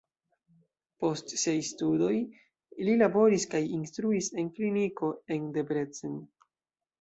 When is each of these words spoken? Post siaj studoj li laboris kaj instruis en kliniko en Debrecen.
Post 1.01 1.33
siaj 1.41 1.53
studoj 1.67 2.13
li 2.87 2.95
laboris 3.03 3.45
kaj 3.53 3.61
instruis 3.81 4.31
en 4.45 4.49
kliniko 4.57 5.13
en 5.37 5.47
Debrecen. 5.59 6.19